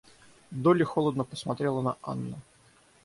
Долли 0.49 0.83
холодно 0.83 1.23
посмотрела 1.23 1.79
на 1.83 1.95
Анну. 2.01 2.41